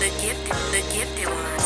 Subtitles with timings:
[0.00, 1.57] The gifted, the gift gifted ones.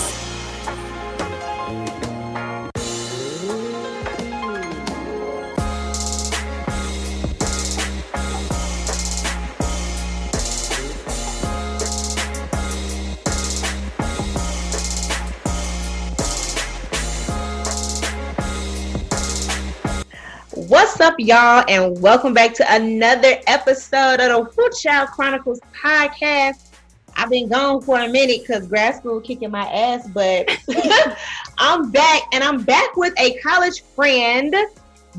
[21.12, 26.70] Up, y'all, and welcome back to another episode of the Who Child Chronicles podcast.
[27.16, 30.48] I've been gone for a minute because grad school kicking my ass, but
[31.58, 34.56] I'm back, and I'm back with a college friend,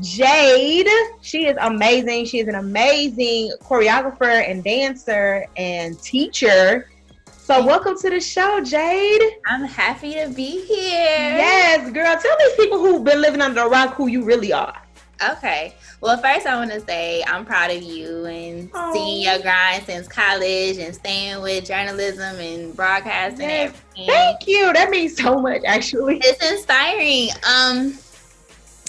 [0.00, 0.88] Jade.
[1.20, 2.24] She is amazing.
[2.24, 6.88] She is an amazing choreographer and dancer and teacher.
[7.30, 9.22] So, welcome to the show, Jade.
[9.46, 11.36] I'm happy to be here.
[11.36, 12.16] Yes, girl.
[12.20, 14.83] Tell these people who've been living under a rock who you really are.
[15.32, 15.74] Okay.
[16.00, 18.92] Well, first I want to say I'm proud of you and Aw.
[18.92, 23.74] seeing your grind since college and staying with journalism and broadcasting Yes.
[23.96, 24.06] and.
[24.06, 24.72] Thank you.
[24.72, 26.18] That means so much, actually.
[26.22, 27.28] It's inspiring.
[27.48, 27.92] Um,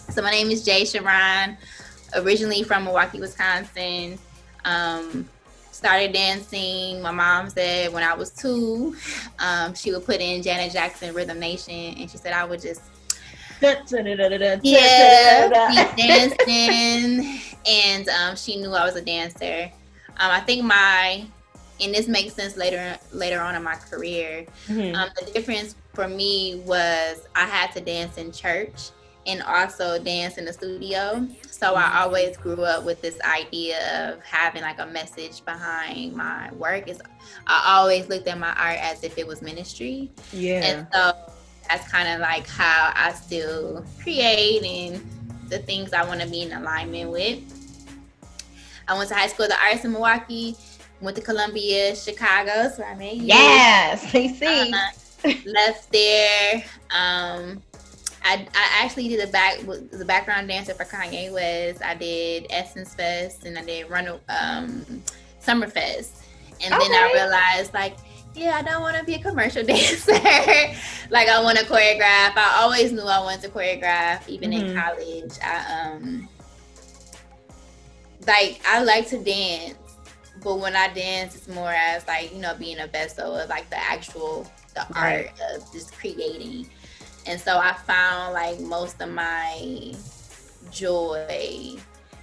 [0.09, 1.57] so my name is Jay Charon,
[2.15, 4.17] originally from Milwaukee, Wisconsin.
[4.65, 5.29] Um,
[5.71, 7.01] started dancing.
[7.01, 8.95] My mom said when I was two,
[9.39, 12.81] um, she would put in Janet Jackson Rhythm Nation, and she said I would just
[14.63, 19.72] yeah, dancing, and um, she knew I was a dancer.
[20.17, 21.25] Um, I think my,
[21.81, 24.45] and this makes sense later later on in my career.
[24.67, 24.95] Mhm.
[24.95, 28.91] Um, the difference for me was I had to dance in church
[29.27, 31.27] and also dance in the studio.
[31.50, 36.52] So I always grew up with this idea of having like a message behind my
[36.53, 36.88] work.
[36.88, 37.02] Is
[37.47, 40.11] I always looked at my art as if it was ministry.
[40.31, 40.61] Yeah.
[40.63, 41.13] And so
[41.69, 46.41] that's kind of like how I still create and the things I want to be
[46.41, 47.39] in alignment with.
[48.88, 50.55] I went to high school, the arts in Milwaukee,
[51.02, 53.25] went to Columbia, Chicago, so I you.
[53.25, 54.72] Yes, CC.
[54.72, 56.63] Uh, left there.
[56.91, 57.61] Um,
[58.23, 61.84] I, I actually did a back the background dancer for Kanye West.
[61.84, 65.03] I did Essence Fest and I did Run um,
[65.41, 66.23] Summerfest,
[66.63, 67.97] and then I realized like.
[68.35, 70.12] Yeah, I don't want to be a commercial dancer.
[71.09, 72.35] like I want to choreograph.
[72.35, 74.75] I always knew I wanted to choreograph, even in Mhm.
[74.75, 75.31] college.
[75.44, 76.29] I um
[78.28, 79.75] like I like to dance,
[80.44, 83.69] but when I dance, it's more as like you know being a vessel of like
[83.69, 85.31] the actual the Right.
[85.40, 86.69] art of just creating.
[87.28, 89.94] And so I found like most of my
[90.72, 91.78] joy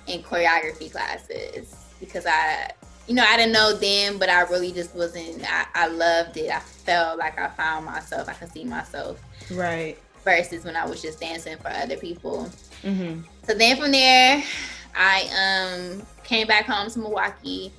[0.07, 2.71] in choreography classes because I,
[3.09, 5.43] you know, I didn't know then, but I really just wasn't.
[5.51, 6.51] I, I loved it.
[6.51, 8.29] I felt like I found myself.
[8.29, 9.21] I could see myself
[9.51, 9.97] Right.
[10.25, 12.49] versus when I was just dancing for other people.
[12.83, 13.23] Mm-hmm.
[13.47, 14.43] So then from there,
[14.97, 17.73] I um came back home to Milwaukee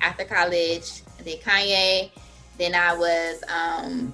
[0.00, 1.02] after college.
[1.18, 2.10] I did Kanye.
[2.58, 4.12] Then I was um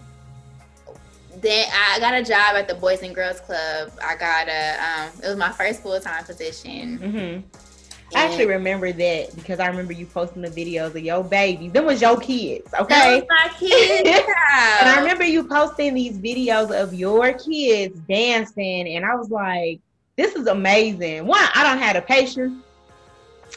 [1.36, 3.92] then I got a job at the Boys and Girls Club.
[4.02, 6.98] I got a um it was my first full time position.
[6.98, 7.65] Mm-hmm.
[8.14, 11.72] I actually remember that because I remember you posting the videos of your babies.
[11.72, 13.22] Them was your kids, okay?
[13.28, 14.24] my kid.
[14.78, 19.80] And I remember you posting these videos of your kids dancing, and I was like,
[20.16, 22.62] "This is amazing." One, I don't have the patience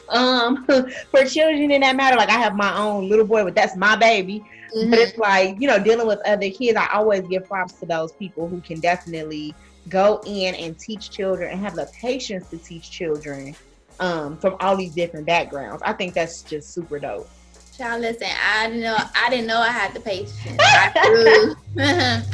[0.08, 0.66] um
[1.10, 2.16] for children in that matter.
[2.16, 4.42] Like I have my own little boy, but that's my baby.
[4.76, 4.90] Mhm.
[4.90, 8.12] But it's like, you know, dealing with other kids, I always give props to those
[8.14, 9.56] people who can definitely
[9.88, 13.56] go in and teach children and have the patience to teach children
[14.00, 15.82] um, from all these different backgrounds.
[15.84, 17.28] I think that's just super dope.
[17.76, 20.58] Child, listen, I didn't know I didn't know I had the patience.
[20.58, 21.56] I grew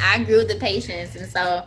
[0.03, 1.65] I grew the patience and so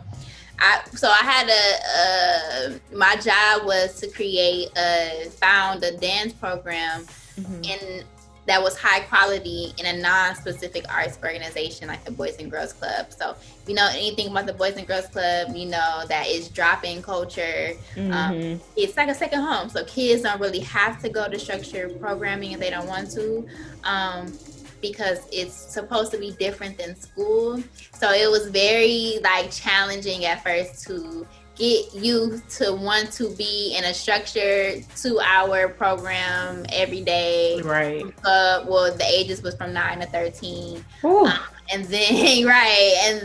[0.58, 6.32] I so I had a uh my job was to create a found a dance
[6.34, 7.06] program
[7.40, 7.64] Mhm.
[7.64, 8.04] in
[8.46, 13.12] that was high quality in a non-specific arts organization like the Boys and Girls Club.
[13.12, 16.48] So if you know anything about the Boys and Girls Club, you know that it's
[16.48, 18.60] drop-in culture Mhm.
[18.76, 19.68] it's like a second home.
[19.68, 23.46] So kids don't really have to go to structured programming if they don't want to,
[23.84, 24.36] um,
[24.80, 27.62] because it's supposed to be different than school.
[27.98, 31.26] So it was very like challenging at first to
[31.60, 37.60] get you to want to be in a structured two-hour program every day.
[37.62, 38.02] Right.
[38.24, 41.28] Uh, well, the ages was from nine to thirteen Ooh.
[41.72, 43.20] and then right and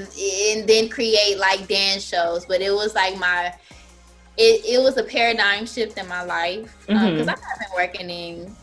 [0.60, 3.54] and then create like dance shows but it was like my
[4.38, 7.28] it, it was a paradigm shift in my life because Mhm.
[7.28, 8.56] i have been working in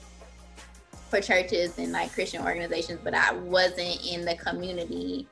[1.10, 5.26] for churches and like christian organizations but i wasn't in the community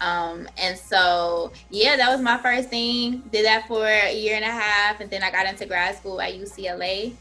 [0.00, 4.44] um and so yeah that was my first thing did that for a year and
[4.44, 7.12] a half and then i got into grad school at ucla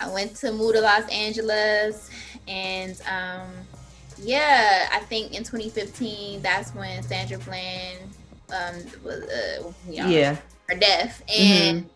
[0.00, 2.10] I went to move to Los Angeles,
[2.46, 3.50] and um,
[4.18, 7.98] yeah, I think in 2015 that's when Sandra Bland
[8.50, 10.36] um, was, uh, you know, Yeah.
[10.68, 11.88] her death, and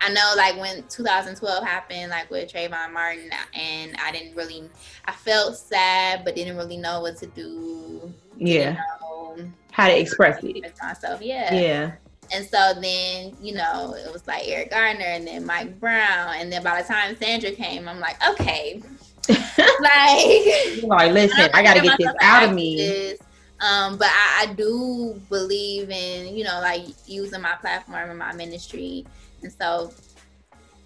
[0.00, 4.68] I know like when 2012 happened, like with Trayvon Martin, and I didn't really,
[5.04, 8.12] I felt sad, but didn't really know what to do.
[8.36, 8.58] Yeah.
[8.58, 9.03] Didn't know
[9.74, 10.56] How to express it.
[10.56, 11.52] express myself, yeah.
[11.52, 11.92] Yeah.
[12.32, 16.36] And so then, you know, it was like Eric Garner and then Mike Brown.
[16.36, 18.80] And then by the time Sandra came, I'm like, okay.
[19.28, 23.16] like, like, listen, I gotta get this out of me.
[23.58, 28.32] Um, but I, I do believe in, you know, like using my platform and my
[28.32, 29.04] ministry.
[29.42, 29.92] And so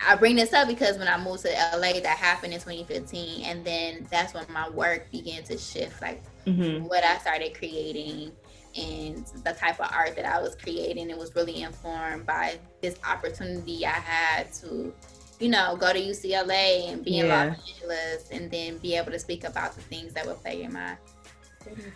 [0.01, 3.45] I bring this up because when I moved to LA, that happened in 2015.
[3.45, 6.01] And then that's when my work began to shift.
[6.01, 8.33] Like, hmm what I started creating
[8.79, 11.11] and the type of art that I was creating.
[11.11, 14.95] It was really informed by this opportunity I had to,
[15.41, 19.19] you know, go to UCLA and be in Los Angeles and then be able to
[19.19, 20.97] speak about the things that were plaguing my.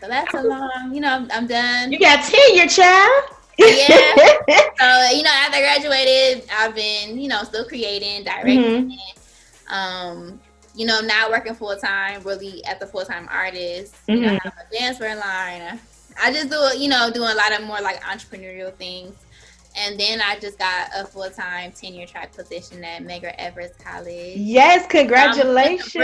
[0.01, 1.93] So that's a long, you know, I'm done.
[1.93, 3.25] You got tenure, child.
[3.59, 4.15] Yeah.
[4.79, 9.73] So, you know, after I graduated, I've been, you know, still creating, directing, Mm-hmm.
[9.75, 10.41] um,
[10.75, 13.95] you know, not working full time, really as a full time artist.
[14.09, 14.39] You know, Mhm.
[14.45, 15.79] I have a dancer line.
[16.21, 19.15] I just do, you know, doing a lot of more like entrepreneurial things.
[19.75, 24.37] And then I just got a full time tenure track position at Medgar Evers College.
[24.37, 25.95] yes, congratulations.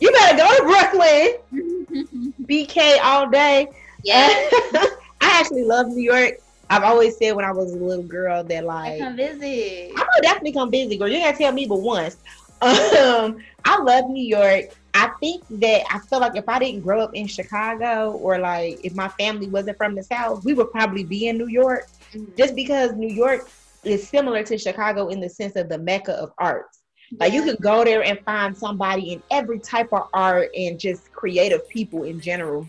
[0.00, 2.32] You better go to Brooklyn.
[2.42, 3.68] BK all day.
[4.04, 6.34] yeah, I actually love New York.
[6.70, 9.90] I've always said when I was a little girl that I like come visit.
[9.92, 11.08] I'm gonna definitely come visit, girl.
[11.08, 12.16] You gotta tell me but once.
[12.60, 14.74] Um, I love New York.
[14.98, 18.78] I think that I feel like if I didn't grow up in Chicago or like
[18.82, 21.84] if my family wasn't from the South, we would probably be in New York
[22.14, 22.36] Mhm.
[22.36, 23.42] just because New York
[23.84, 26.82] is similar to Chicago in the sense of the mecca of arts.
[27.20, 27.52] Like you Yeah.
[27.52, 32.02] could go there and find somebody in every type of art and just creative people
[32.02, 32.66] in general.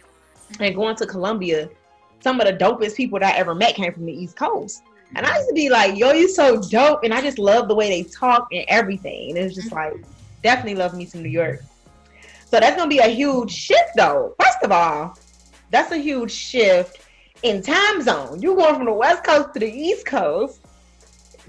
[0.59, 1.69] And going to Columbia,
[2.21, 4.81] some of the dopest people that I ever met came from the East Coast.
[5.15, 6.99] And I used to be like, yo, you so dope.
[7.03, 9.29] And I just love the way they talk and everything.
[9.29, 9.93] And it's just like,
[10.43, 11.59] definitely love me some New York.
[12.49, 14.33] So that's gonna be a huge shift though.
[14.41, 15.15] First of all,
[15.69, 16.99] that's a huge shift
[17.43, 18.41] in time zone.
[18.41, 20.61] You're going from the west coast to the east coast.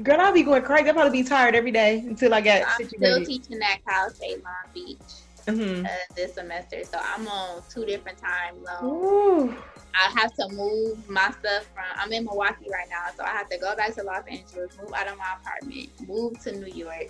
[0.03, 0.89] Girl, I'll be going crazy.
[0.89, 3.27] I'll probably be tired every day until I get I'm still situated.
[3.27, 4.99] teaching at Cal State Long Beach
[5.47, 5.85] Mhm.
[5.87, 8.83] uh, this semester, so I'm on two different time zones.
[9.03, 9.55] Ooh.
[9.95, 11.85] I have to move my stuff from.
[11.97, 14.93] I'm in Milwaukee right now, so I have to go back to Los Angeles, move
[14.95, 17.09] out of my apartment, move to New York,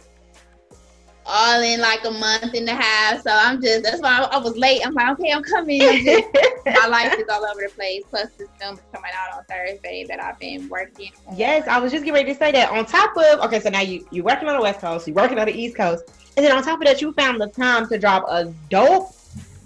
[1.27, 3.23] all in like a month and a half.
[3.23, 3.83] So I'm just.
[3.85, 4.85] That's why I, I was late.
[4.85, 5.83] I'm like, okay, I'm coming.
[5.83, 6.29] I'm just-
[6.67, 8.03] my life is all over the place.
[8.11, 11.13] Plus, this film is coming out on Thursday that I've been working.
[11.27, 11.37] on.
[11.37, 12.71] Yes, I was just getting ready to say that.
[12.71, 15.39] On top of okay, so now you you're working on the West Coast, you're working
[15.39, 16.05] on the East Coast,
[16.37, 19.11] and then on top of that, you found the time to drop a dope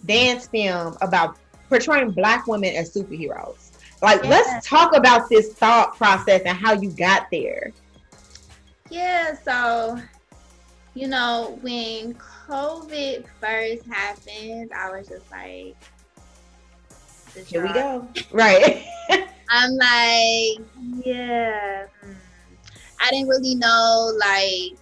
[0.07, 1.37] dance film about
[1.69, 3.71] portraying Black women as superheroes.
[4.03, 4.31] Like, Yeah.
[4.31, 7.73] let's talk about this thought process and how you got there.
[8.91, 9.99] Yeah, so
[10.95, 15.77] you know, when COVID first happened, I was just like,
[17.47, 18.09] Here we go.
[18.33, 18.85] Right.
[19.51, 20.69] I'm like,
[21.05, 21.87] yeah.
[22.05, 22.17] mm.
[23.01, 24.79] I didn't really know, like,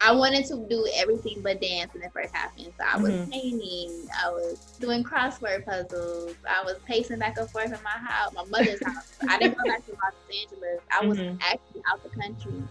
[0.00, 2.72] I wanted to do everything but dance when it first happened.
[2.78, 3.30] So I was Mhm.
[3.30, 8.32] painting, I was doing crossword puzzles, I was pacing back and forth in my house,
[8.34, 9.04] my mother's house.
[9.28, 10.80] I didn't go back to Los Angeles.
[10.90, 11.38] I was Mhm.
[11.40, 12.68] actually out the country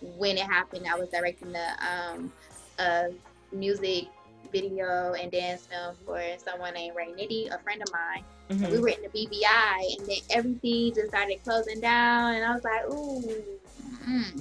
[0.00, 0.86] when it happened.
[0.86, 2.32] I was directing the um,
[2.78, 3.08] a
[3.52, 4.04] music
[4.52, 8.70] video and dance film for someone named Ray Nitty, a friend of mine Mhm.
[8.72, 12.64] we were in the BBI, and then everything just started closing down, and I was
[12.64, 13.44] like, ooh,
[14.08, 14.40] mm,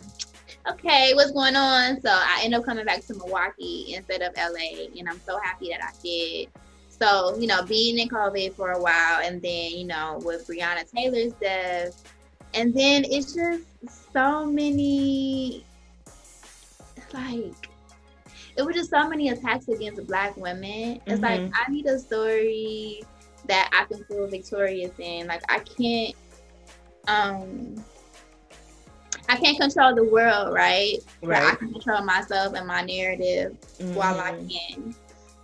[0.70, 2.00] okay, what's going on?
[2.02, 5.70] So I ended up coming back to Milwaukee instead of LA, and I'm so happy
[5.72, 6.48] that I did.
[6.90, 10.90] So you know, being in COVID for a while, and then you know with Breonna
[10.90, 11.92] Taylor's death,
[12.58, 13.64] and then it's just
[14.12, 15.64] so many,
[17.14, 17.54] like.
[18.56, 21.00] It was just so many attacks against black women.
[21.06, 21.52] It's like Mhm.
[21.54, 23.04] I need a story
[23.46, 25.28] that I can feel victorious in.
[25.28, 26.16] Like I can't
[27.08, 27.76] um
[29.30, 30.98] I can't control the world, right?
[31.22, 33.56] But I can control myself and my narrative
[33.94, 34.52] while I Mhm.
[34.52, 34.96] can.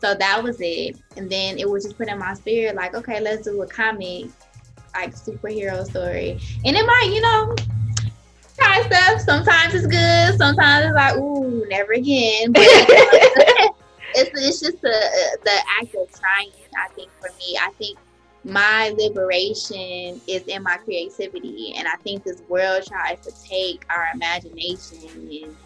[0.01, 0.98] So that was it.
[1.15, 4.25] And then it was just put in my spirit, like, okay, let's do a comic,
[4.96, 6.40] like superhero story.
[6.66, 7.56] And it might, you know,
[8.60, 9.22] try stuff.
[9.22, 10.38] Sometimes it's good.
[10.38, 12.52] Sometimes it's like, ooh, never again.
[12.52, 12.64] But
[14.14, 16.52] it's it's just the the act of trying.
[16.78, 18.00] I think for me, I think
[18.44, 24.08] my liberation is in my creativity, and I think this world tries to take our
[24.14, 25.58] imagination and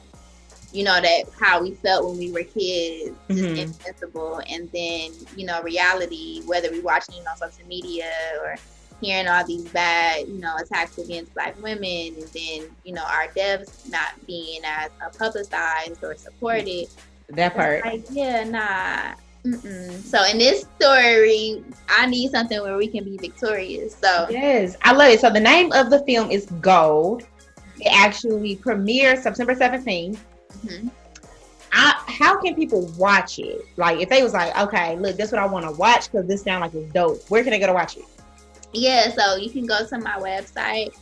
[0.72, 3.58] you know that how we felt when we were kids, just Mhm.
[3.58, 8.12] invincible, and then you know reality, whether we watching it on social media
[8.44, 8.60] or
[9.01, 13.27] hearing all these bad, you know, attacks against black women, and then you know our
[13.30, 16.88] devs not being as uh, publicized or supported.
[17.30, 17.86] That part.
[17.86, 19.16] Like, yeah, nah.
[19.46, 20.01] Mm-mm.
[20.01, 23.96] So in this story, I need something where we can be victorious.
[23.96, 25.20] So Yes, I love it.
[25.22, 27.24] So the name of the film is Gold.
[27.80, 30.18] It actually premieres September 17th.
[30.66, 30.89] mhm.
[31.72, 33.62] I, how can people watch it?
[33.75, 36.25] Like, if they was like, okay, look, this is what I want to watch because
[36.25, 37.22] this sound like it's dope.
[37.30, 38.06] Where can they go to watch it?
[38.74, 40.96] Yeah, so you can go to my website,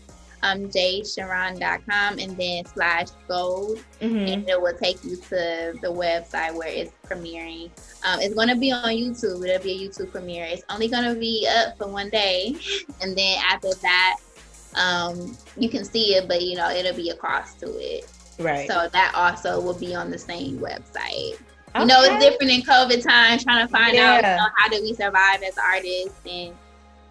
[0.44, 3.80] um, jadecharon.com and then slash gold.
[4.02, 4.18] Mm-hmm.
[4.18, 7.72] and it will take you to the website where it's premiering.
[8.06, 9.48] Um, it's going to be on YouTube.
[9.48, 10.46] It'll be a YouTube premiere.
[10.46, 12.56] It's only going to be up for one day,
[13.02, 14.18] and then after that,
[14.76, 18.08] um, you can see it, but you know it'll be across to it.
[18.38, 18.68] Right.
[18.68, 21.40] So that also will be on the same website.
[21.78, 24.82] You know, it's different in COVID time, trying to find out you know, how do
[24.82, 26.54] we survive as artists and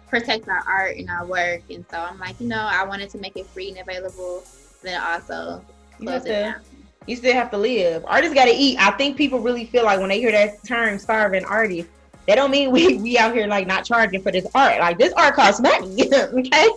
[0.07, 1.61] protect our art and our work.
[1.69, 4.43] And so I'm like, you know, I wanted to make it free and available,
[4.83, 5.63] then also
[5.99, 6.55] You close it to- down.
[7.07, 8.03] You still have to live.
[8.07, 8.79] Artists got to eat.
[8.79, 11.87] I think people really feel like when they hear that term starving artist,
[12.25, 14.79] they don't mean we, we out here like not charging for this art.
[14.79, 15.87] Like this art costs money.
[16.13, 16.67] okay.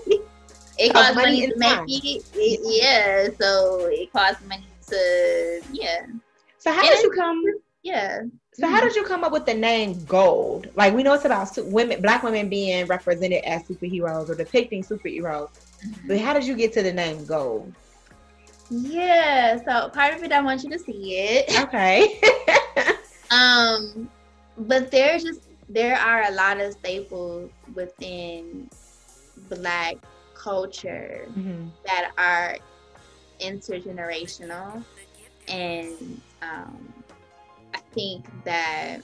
[0.81, 2.61] It Costs costs money money to make it.
[2.63, 6.07] Yeah, so it costs money to yeah,
[6.59, 7.43] So how And did you come?
[7.83, 8.21] yeah.
[8.59, 10.69] So how did you come up with the name Gold?
[10.75, 15.51] Like we know it's about women, black women being represented as superheroes or depicting superheroes.
[15.85, 16.09] Mhm.
[16.09, 17.73] But how did you get to the name Gold?
[18.71, 21.61] Yeah, so part of it I want you to see it.
[21.65, 22.21] Okay.
[23.31, 24.09] Um,
[24.57, 28.71] but there's just there are a lot of staples within
[29.51, 29.97] black
[30.35, 31.71] culture Mhm.
[31.85, 32.57] that are
[33.39, 34.83] intergenerational
[35.47, 37.05] and um,
[37.95, 38.99] think that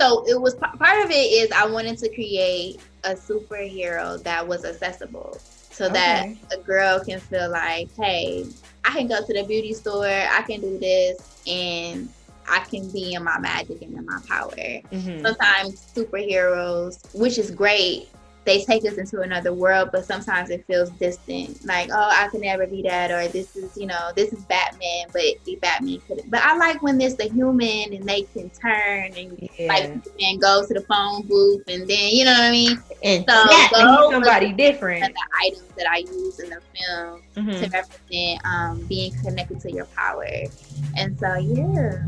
[0.00, 4.64] so it was part of it is i wanted to create a superhero that was
[4.64, 5.40] accessible
[5.70, 8.46] so that a girl can feel like hey
[8.84, 12.08] i can go to the beauty store i can do this and
[12.48, 14.50] i can be in my magic and in my power
[14.92, 15.22] Mhm.
[15.26, 18.08] sometimes superheroes, which is great,
[18.44, 21.58] they take us into another world, but sometimes it feels distant.
[21.66, 25.06] Like, oh, I can never be that, or this is, you know, this is Batman,
[25.12, 26.30] but the Batman couldn't.
[26.30, 29.66] But I like when there's the human and they can turn and Yeah.
[29.68, 32.78] like Superman goes to the phone booth and then, you know what I mean?
[33.02, 35.02] and so and Gold somebody And different.
[35.14, 37.60] the items that I use in the film Mhm.
[37.60, 40.26] to represent um, being connected to your power.
[40.96, 42.02] And so, yeah.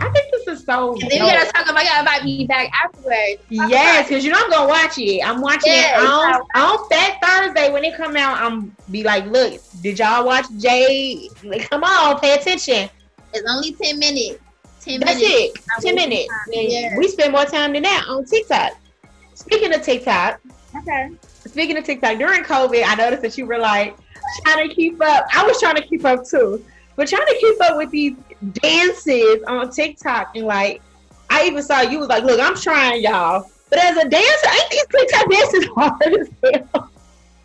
[0.00, 0.92] I think this is so.
[0.94, 3.40] And then we gotta talk about, y'all about me back afterwards.
[3.56, 5.20] Talk Yes, because you know I'm gonna watch it.
[5.24, 8.40] I'm watching Yeah, it on, on Fat Thursday when it come out.
[8.40, 11.28] I'm be like, look, did y'all watch Jay?
[11.44, 12.88] Like, come on, pay attention.
[13.32, 14.38] It's only 10 minutes.
[14.80, 15.58] 10 That's minutes.
[15.58, 15.64] it.
[15.82, 16.28] Ten minutes.
[16.50, 16.96] Yeah.
[16.98, 18.72] We spend more time than that on TikTok.
[19.34, 20.40] Speaking of TikTok,
[20.76, 21.08] Okay.
[21.46, 23.96] speaking of TikTok, during COVID, I noticed that you were like
[24.44, 25.26] trying to keep up.
[25.34, 26.64] I was trying to keep up too,
[26.96, 28.16] but trying to keep up with these
[28.54, 30.82] dances on TikTok and like,
[31.30, 33.50] I even saw you was like, look, I'm trying, y'all.
[33.70, 36.28] But as a dancer, ain't these TikTok dances hard as
[36.72, 36.90] hell?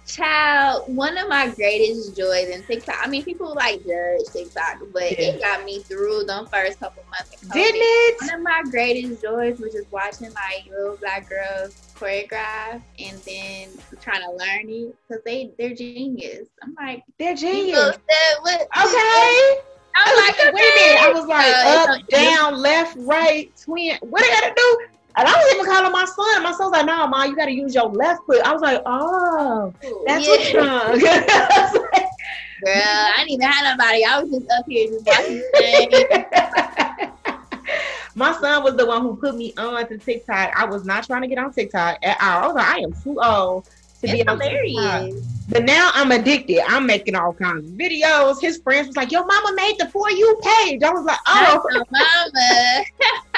[0.10, 2.96] Child, one of my greatest joys in TikTok.
[3.00, 5.34] I mean, people like judge TikTok, but Yeah.
[5.34, 7.36] it got me through the first couple months.
[7.54, 8.22] Didn't it?
[8.22, 13.70] One of my greatest joys was just watching like little black girls choreograph and then
[14.02, 16.48] trying to learn it because they they're genius.
[16.64, 17.98] I'm like, They're genius.
[18.42, 18.62] what?
[18.62, 18.68] Okay.
[18.74, 19.62] I
[19.96, 21.02] I'm was like, like, wait a minute.
[21.04, 23.98] I was like, Uh, up, down, left, right, twin.
[24.02, 24.80] What I gotta do?
[25.20, 26.44] And I was even calling my son.
[26.44, 28.42] My son's like, no, mom, you gotta use your left foot.
[28.46, 29.74] I was like, oh,
[30.06, 30.32] that's yeah.
[30.32, 31.76] what's wrong.
[32.62, 34.04] Like, Girl, I didn't even have nobody.
[34.04, 35.42] I was just up here just watching.
[38.16, 40.54] My son was the one who put me on to TikTok.
[40.58, 42.44] I was not trying to get on TikTok at all.
[42.44, 43.66] I was like, I am too old
[44.02, 45.10] to be It's on TikTok.
[45.50, 46.62] But now I'm addicted.
[46.68, 48.42] I'm making all kinds of videos.
[48.42, 51.62] His friends was like, "Your mama made the for you page." I was like, "Oh,
[51.74, 51.90] That's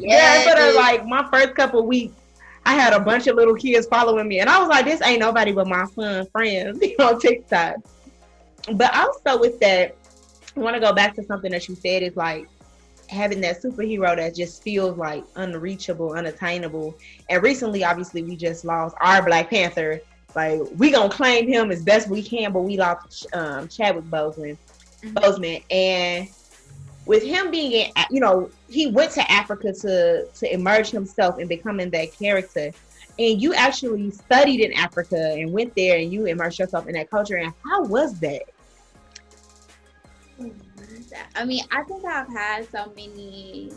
[0.00, 2.14] yeah." But like my first couple weeks,
[2.64, 5.20] I had a bunch of little kids following me, and I was like, "This ain't
[5.20, 7.76] nobody but my son friends on TikTok."
[8.74, 9.96] But also with that,
[10.56, 12.46] I want to go back to something that you said is like
[13.08, 16.94] having that superhero that just feels like unreachable, unattainable.
[17.28, 20.00] And recently, obviously, we just lost our Black Panther.
[20.36, 24.56] Like we gonna claim him as best we can, but we lost um, Chadwick Boseman,
[25.02, 25.14] Mhm.
[25.14, 26.28] Boseman, and
[27.06, 31.48] with him being in, you know, he went to Africa to to emerge himself and
[31.48, 32.70] becoming that character.
[33.18, 37.10] And you actually studied in Africa and went there and you immersed yourself in that
[37.10, 37.36] culture.
[37.36, 38.42] And how was that?
[41.34, 43.72] I mean, I think I've had so many.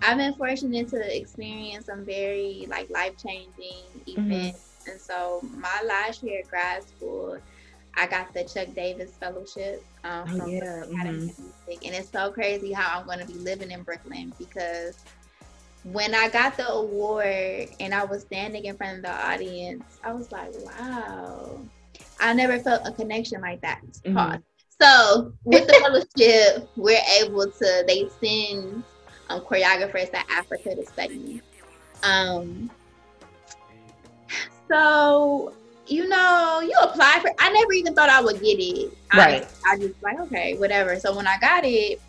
[0.00, 4.90] I've been fortunate to experience some very like life changing events, mm-hmm.
[4.90, 7.38] and so my last year at grad school,
[7.98, 10.84] I got the Chuck Davis Fellowship um, oh, from yeah.
[10.84, 11.42] Academy mm-hmm.
[11.66, 14.98] Music, and it's so crazy how I'm going to be living in Brooklyn because
[15.84, 20.12] when I got the award and I was standing in front of the audience, I
[20.12, 21.60] was like, wow.
[22.20, 23.80] I never felt a connection like that.
[24.04, 24.36] Mm-hmm.
[24.80, 28.84] So with the fellowship, we're able to they send
[29.28, 31.42] um, choreographers to Africa to study.
[32.02, 32.70] Um,
[34.70, 35.52] so
[35.88, 37.30] you know, you apply for.
[37.38, 38.92] I never even thought I would get it.
[39.14, 39.46] Right.
[39.66, 40.98] I, I just like okay, whatever.
[40.98, 42.00] So when I got it,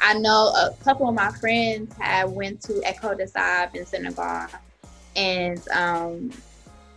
[0.00, 4.46] I know a couple of my friends had went to École des Sables in Senegal,
[5.16, 6.30] and um,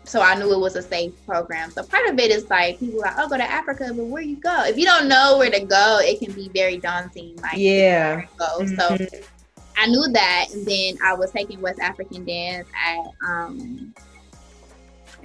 [0.03, 1.69] so I knew it was a safe program.
[1.71, 4.37] So part of it is like people like, oh, go to Africa, but where you
[4.37, 4.63] go?
[4.63, 7.35] If you don't know where to go, it can be very daunting.
[7.41, 8.21] Like, yeah.
[8.37, 8.59] Go.
[8.59, 8.75] Mm-hmm.
[8.75, 9.19] So
[9.77, 13.93] I knew that, and then I was taking West African dance at um,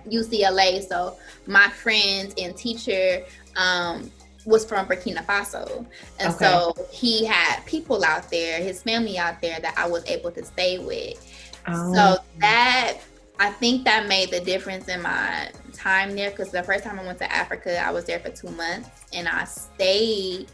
[0.06, 0.86] UCLA.
[0.86, 1.16] So
[1.46, 3.24] my friend and teacher
[3.56, 4.10] um,
[4.44, 5.86] was from Burkina Faso.
[6.18, 6.44] And okay.
[6.44, 10.44] so he had people out there, his family out there that I was able to
[10.44, 11.18] stay with.
[11.66, 11.94] Oh.
[11.94, 12.98] So that
[13.38, 17.04] I think that made the difference in my time there because the first time I
[17.04, 20.46] went to Africa, I was there for two months and I stayed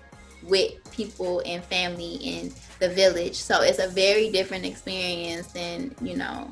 [0.44, 3.34] with people and family in the village.
[3.34, 6.50] So it's a very different experience than, you know,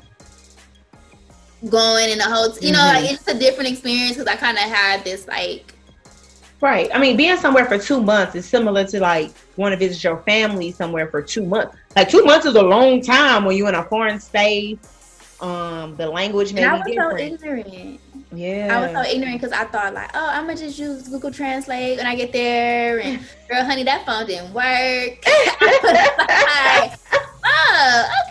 [1.69, 2.57] going in a hotel.
[2.61, 3.03] You know, mm-hmm.
[3.03, 5.73] like it's a different experience because I kind of had this like.
[6.59, 6.89] Right.
[6.91, 10.17] I mean, being somewhere for two months is similar to like going to visit your
[10.23, 11.77] family somewhere for two months.
[11.95, 14.79] Like two months is a long time when you're in a foreign state.
[15.39, 17.39] Um, the language may and be different.
[17.39, 18.01] So ignorant.
[18.31, 18.75] Yeah.
[18.75, 21.97] I was so ignorant because I thought like, oh, I'm gonna just use Google Translate
[21.97, 22.99] when I get there.
[23.01, 24.63] And girl, honey, that phone didn't work.
[25.83, 26.99] like,
[27.45, 28.09] oh,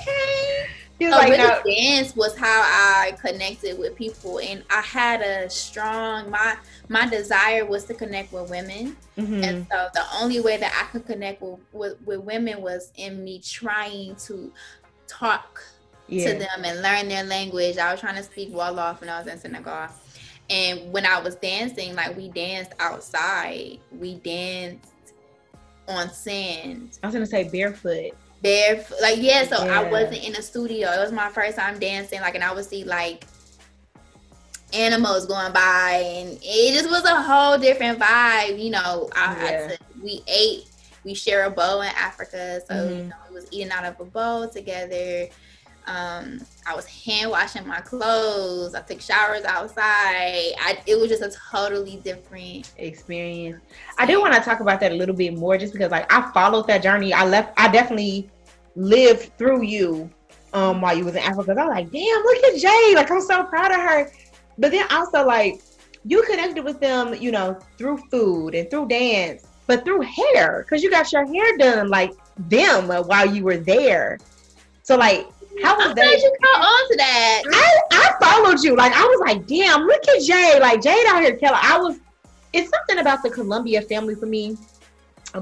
[1.00, 1.10] okay.
[1.10, 1.62] So like, really, no.
[1.64, 6.56] dance was how I connected with people, and I had a strong my
[6.88, 9.44] my desire was to connect with women, mm-hmm.
[9.44, 13.22] and so the only way that I could connect with, with, with women was in
[13.24, 14.52] me trying to
[15.06, 15.62] talk
[16.08, 16.32] yeah.
[16.32, 17.76] to them and learn their language.
[17.78, 19.88] I was trying to speak Wolof when I was in Senegal,
[20.48, 24.92] and when I was dancing, like we danced outside, we danced
[25.88, 26.98] on sand.
[27.02, 28.12] I was gonna say barefoot
[29.00, 29.80] Like yeah, so yeah.
[29.80, 30.90] I wasn't in a studio.
[30.90, 32.20] It was my first time dancing.
[32.20, 33.24] Like, and I would see like
[34.72, 38.62] animals going by, and it just was a whole different vibe.
[38.62, 39.50] You know, I yeah.
[39.50, 39.78] had to.
[40.02, 40.68] We ate.
[41.04, 42.96] We share a bowl in Africa, so mm-hmm.
[42.96, 45.28] you know, we was eating out of a bowl together.
[45.86, 48.74] Um, I was hand washing my clothes.
[48.74, 50.52] I took showers outside.
[50.58, 53.62] I, it was just a totally different experience.
[53.96, 56.28] I do want to talk about that a little bit more, just because like I
[56.32, 57.12] followed that journey.
[57.12, 57.52] I left.
[57.56, 58.28] I definitely
[58.76, 60.08] lived through you
[60.52, 61.52] um while you was in Africa.
[61.58, 62.94] I was like, damn, look at Jay.
[62.94, 64.10] Like I'm so proud of her.
[64.58, 65.60] But then also like
[66.04, 70.82] you connected with them, you know, through food and through dance, but through hair, because
[70.82, 74.18] you got your hair done like them while you were there.
[74.82, 75.26] So like
[75.62, 76.20] how was I'm that?
[76.22, 77.42] you caught on to that.
[77.50, 78.76] I, I followed you.
[78.76, 80.60] Like I was like, damn, look at Jay.
[80.60, 81.58] Like Jade out here killing.
[81.60, 81.98] I was
[82.52, 84.56] it's something about the Columbia family for me,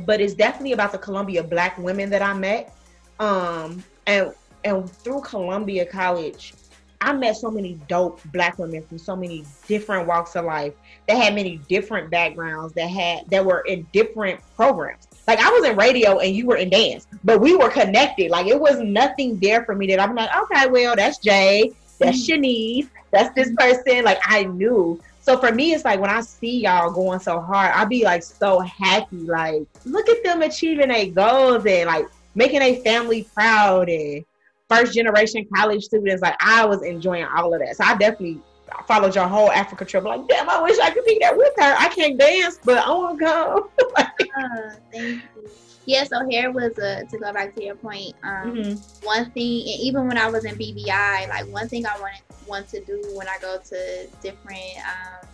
[0.07, 2.75] but it's definitely about the Columbia black women that I met.
[3.19, 4.33] Um and
[4.65, 6.55] and through Columbia College,
[7.01, 10.73] I met so many dope black women from so many different walks of life
[11.07, 15.07] that had many different backgrounds that had that were in different programs.
[15.27, 18.31] Like I was in radio and you were in dance, but we were connected.
[18.31, 22.27] Like it was nothing there for me that I'm like, okay, well, that's Jay, that's
[22.27, 22.43] mm-hmm.
[22.43, 24.05] Shanice, that's this person.
[24.05, 25.01] Like I knew.
[25.21, 28.23] So for me, it's like when I see y'all going so hard, I be like
[28.23, 29.17] so happy.
[29.17, 34.25] Like, look at them achieving their goals and like making a family proud and
[34.69, 36.23] first generation college students.
[36.23, 37.77] Like I was enjoying all of that.
[37.77, 38.41] So I definitely
[38.87, 40.05] followed your whole Africa trip.
[40.05, 41.75] Like, damn, I wish I could be there with her.
[41.79, 43.71] I can't dance, but I want to go.
[43.97, 45.51] uh, thank you.
[45.87, 48.15] Yeah, so hair was a uh, to go back to your point.
[48.23, 49.07] Um, mm-hmm.
[49.07, 52.69] One thing, and even when I was in BBI, like one thing I wanted want
[52.69, 55.29] to do when I go to different um,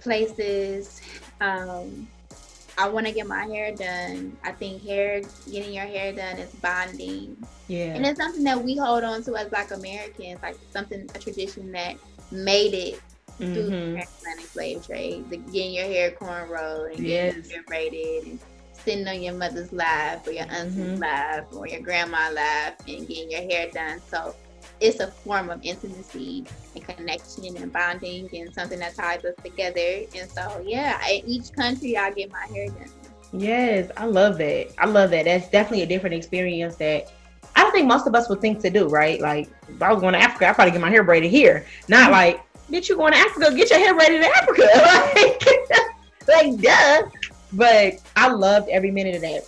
[0.00, 1.00] places,
[1.40, 2.08] um,
[2.78, 4.36] I want to get my hair done.
[4.44, 7.36] I think hair, getting your hair done is bonding.
[7.68, 7.94] Yeah.
[7.94, 11.72] And it's something that we hold on to as Black Americans, like something, a tradition
[11.72, 11.96] that
[12.30, 13.00] made it
[13.40, 13.54] mm-hmm.
[13.54, 15.30] through the transatlantic slave trade.
[15.30, 17.34] The, getting your hair cornrowed and yes.
[17.34, 18.38] getting your hair braided and
[18.72, 20.96] sitting on your mother's lap or your aunt's mm-hmm.
[20.96, 24.00] lap or your grandma's lap and getting your hair done.
[24.08, 24.34] So
[24.80, 30.04] it's a form of intimacy and connection and bonding and something that ties us together.
[30.14, 32.90] And so, yeah, in each country, I get my hair done.
[33.32, 34.68] Yes, I love that.
[34.78, 35.24] I love that.
[35.24, 37.10] That's definitely a different experience that
[37.54, 39.20] I don't think most of us would think to do, right?
[39.20, 41.66] Like if I was going to Africa, I'd probably get my hair braided here.
[41.88, 42.12] Not mm-hmm.
[42.12, 44.68] like, bitch, you going to Africa, get your hair braided in Africa.
[46.28, 47.08] like, like duh.
[47.52, 49.46] But I loved every minute of that.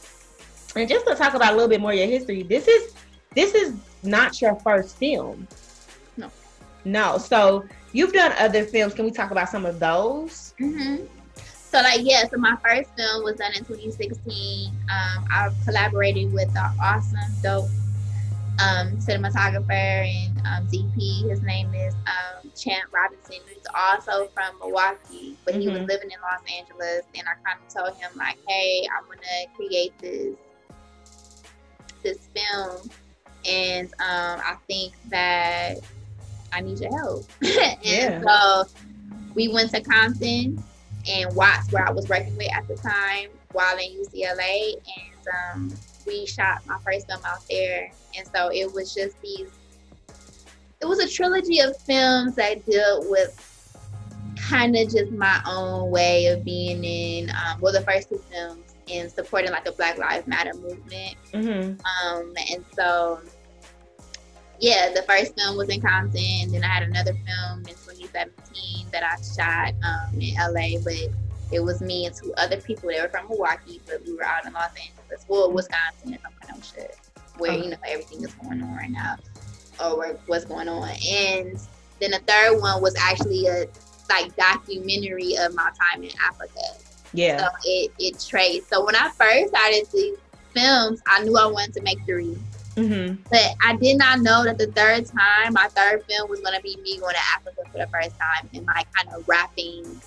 [0.77, 2.95] And just to talk about a little bit more of your history, this is
[3.35, 5.47] this is not your first film.
[6.17, 6.31] No.
[6.85, 7.19] No.
[7.19, 8.95] So you've done other films.
[8.95, 10.55] Can we talk about some of those?
[10.61, 11.05] Mm-hmm.
[11.71, 14.69] So like yeah, so my first film was done in 2016.
[14.69, 17.69] Um, I collaborated with an awesome, dope
[18.59, 21.29] um, cinematographer and um, DP.
[21.29, 23.37] His name is um, Champ Robinson.
[23.49, 25.89] He's also from Milwaukee, but he was Mhm.
[25.89, 27.03] living in Los Angeles.
[27.15, 30.37] And I kind of told him like, hey, I'm gonna create this
[32.03, 32.89] this film,
[33.49, 35.77] and um, I think that
[36.53, 37.27] I need your help.
[37.43, 38.23] and Yeah.
[38.23, 38.65] so
[39.35, 40.63] we went to Compton
[41.09, 45.29] and Watts, where I was working with at the time, while in UCLA, and
[45.71, 45.75] um,
[46.07, 47.91] we shot my first film out there.
[48.17, 49.49] And so it was just these.
[50.81, 53.45] It was a trilogy of films that dealt with
[54.49, 57.31] kind of just my own way of being in.
[57.31, 61.17] Um, well, the first two films in supporting like the Black Lives Matter movement.
[61.33, 62.07] Mm-hmm.
[62.17, 63.21] Um, and so,
[64.61, 66.51] yeah, the first film was in Compton.
[66.51, 70.94] Then I had another film in 2017 that I shot um, in LA, but
[71.53, 72.88] it was me and two other people.
[72.88, 76.61] They were from Milwaukee, but we were out in Los Angeles, well, Wisconsin, if I'm
[76.62, 76.97] shit,
[77.38, 79.16] where you know everything is going on right now,
[79.83, 80.88] or what's going on.
[80.88, 81.59] And
[82.01, 83.66] then the third one was actually a
[84.11, 86.61] like documentary of my time in Africa.
[87.12, 87.38] Yeah.
[87.38, 88.68] So it it traced.
[88.68, 90.18] So when I first started these
[90.55, 92.37] films, I knew I wanted to make three.
[92.79, 93.23] Mm-hmm.
[93.31, 96.77] But I did not know that the third time, my third film was gonna be
[96.83, 100.01] me going to Africa for the first time and like kind of wrapping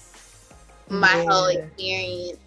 [0.89, 2.39] my whole experience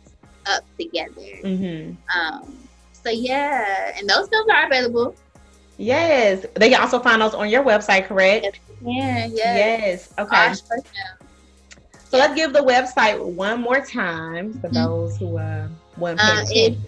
[0.46, 1.36] up together.
[1.42, 2.18] Mm-hmm.
[2.18, 2.56] Um
[2.92, 5.14] so yeah, and those films are available.
[5.76, 6.46] Yes.
[6.54, 8.60] They can also find those on your website, correct?
[8.80, 9.56] Yeah, yeah.
[9.56, 10.12] Yes.
[10.18, 10.36] Okay.
[10.36, 11.28] Osh first film.
[12.08, 16.44] So let's give the website one more time for those who uh want to Uh,
[16.50, 16.80] it's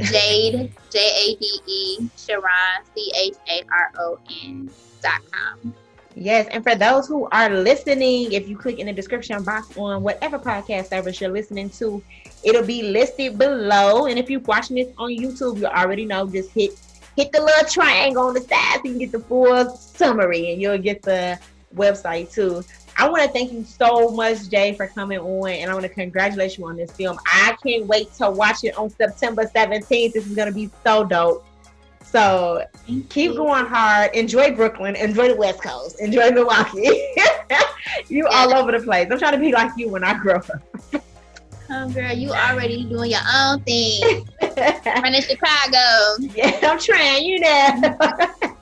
[0.00, 4.70] Jade J A D E Charon C H A R O N
[5.02, 5.74] dot com.
[6.16, 10.02] Yes, and for those who are listening, if you click in the description box on
[10.02, 12.02] whatever podcast service you're listening to,
[12.44, 14.06] it'll be listed below.
[14.06, 16.78] And if you're watching this on YouTube, you already know just hit
[17.16, 20.60] hit the little triangle on the side so you can get the full summary and
[20.60, 21.38] you'll get the
[21.74, 22.62] website too.
[22.96, 25.92] I want to thank you so much, Jay, for coming on, and I want to
[25.92, 27.18] congratulate you on this film.
[27.26, 30.12] I can't wait to watch it on September 17th.
[30.12, 31.44] This is gonna be so dope.
[32.02, 32.64] So
[33.08, 34.14] keep going hard.
[34.14, 34.94] Enjoy Brooklyn.
[34.94, 36.00] Enjoy the West Coast.
[36.00, 37.14] Enjoy Milwaukee.
[38.08, 39.08] you all over the place.
[39.10, 40.50] I'm trying to be like you when I grow up.
[41.70, 44.26] Oh girl, you already doing your own thing.
[44.86, 46.22] Running Chicago.
[46.36, 47.96] yeah, I'm trying, you know.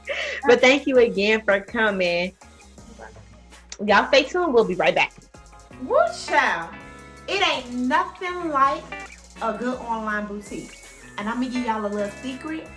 [0.47, 2.33] but thank you again for coming.
[3.85, 4.55] Y'all stay tuned.
[4.55, 5.13] We'll be right back.
[5.85, 6.75] Woo child.
[7.29, 8.83] It ain't nothing like
[9.41, 10.79] a good online boutique.
[11.19, 12.69] And I'm gonna give y'all a little secret.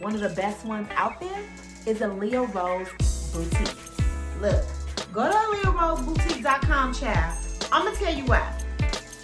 [0.00, 1.42] One of the best ones out there
[1.86, 2.88] is a Leo Rose
[3.32, 3.76] boutique.
[4.40, 4.64] Look,
[5.12, 5.36] go to
[5.68, 7.38] leoroseboutique.com, child.
[7.72, 8.60] I'm gonna tell you why.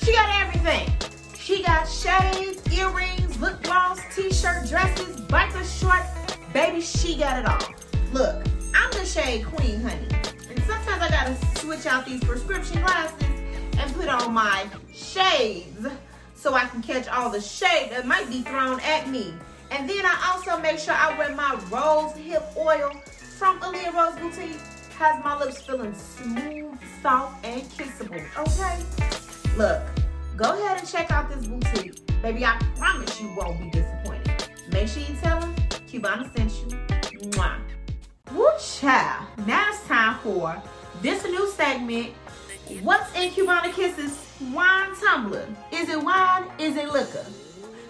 [0.02, 0.92] She got everything.
[1.34, 6.36] She got shades, earrings, lip gloss, t-shirt, dresses, biker shorts.
[6.52, 7.74] Baby, she got it all.
[8.12, 10.08] Look, I'm the shade queen, honey.
[10.50, 13.22] And sometimes I gotta switch out these prescription glasses
[13.78, 15.86] and put on my shades
[16.34, 19.32] so I can catch all the shade that might be thrown at me.
[19.70, 22.90] And then I also make sure I wear my rose hip oil
[23.38, 24.60] from Aaliyah Rose Boutique.
[24.98, 28.22] Has my lips feeling smooth, soft, and kissable.
[28.36, 29.56] Okay?
[29.56, 29.80] Look,
[30.36, 32.04] go ahead and check out this boutique.
[32.20, 34.48] Baby, I promise you won't be disappointed.
[34.70, 35.54] Make sure you tell them
[35.88, 36.76] Cubana sent you.
[37.30, 37.79] Mwah.
[38.34, 39.26] Woo child.
[39.46, 40.62] Now it's time for
[41.02, 42.14] this new segment.
[42.82, 45.48] What's in Cubana Kisses wine tumbler?
[45.72, 46.44] Is it wine?
[46.58, 47.26] Is it liquor?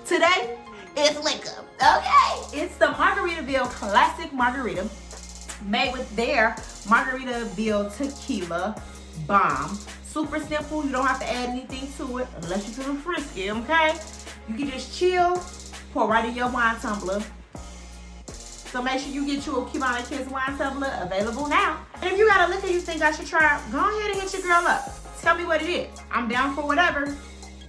[0.07, 0.59] Today,
[0.97, 1.63] it's liquor.
[1.77, 2.63] Okay.
[2.63, 4.89] It's the Margaritaville Classic Margarita
[5.67, 8.81] made with their Margaritaville Tequila
[9.27, 9.79] Bomb.
[10.05, 10.85] Super simple.
[10.85, 13.95] You don't have to add anything to it unless you're feeling frisky, okay?
[14.49, 15.43] You can just chill,
[15.93, 17.23] pour right in your wine tumbler.
[18.71, 21.85] So make sure you get you a Cubana Kids wine tumbler available now.
[21.95, 24.33] And if you got a liquor you think I should try, go ahead and hit
[24.33, 24.89] your girl up.
[25.21, 25.89] Tell me what it is.
[26.13, 27.17] I'm down for whatever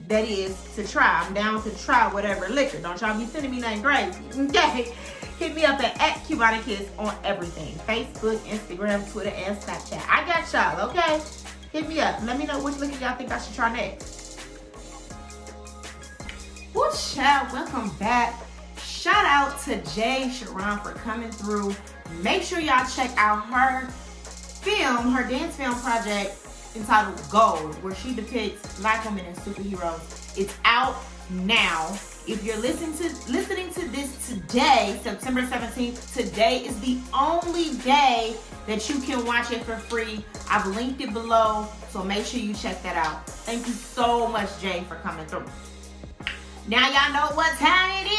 [0.09, 1.23] that is to try.
[1.25, 2.77] I'm down to try whatever liquor.
[2.79, 4.21] Don't y'all be sending me nothing crazy.
[4.37, 4.93] Okay.
[5.39, 7.73] Hit me up at, at Cubana Kids on everything.
[7.87, 10.05] Facebook, Instagram, Twitter, and Snapchat.
[10.07, 11.19] I got y'all, okay?
[11.71, 12.21] Hit me up.
[12.21, 14.39] Let me know which liquor y'all think I should try next.
[16.75, 18.39] Woo child, welcome back.
[19.01, 21.75] Shout out to Jay Charon for coming through.
[22.21, 26.35] Make sure y'all check out her film, her dance film project
[26.75, 30.37] entitled Gold, where she depicts black women as superheroes.
[30.37, 30.97] It's out
[31.31, 31.87] now.
[32.27, 38.35] If you're listening to listening to this today, September 17th, today is the only day
[38.67, 40.23] that you can watch it for free.
[40.47, 43.27] I've linked it below, so make sure you check that out.
[43.27, 45.45] Thank you so much, Jay, for coming through.
[46.67, 48.17] Now y'all know what time it is.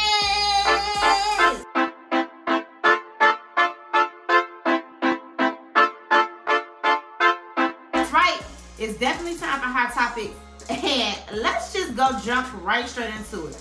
[7.93, 8.41] That's right.
[8.77, 10.35] It's definitely time for hot topics.
[10.69, 13.57] And let's just go jump right straight into it.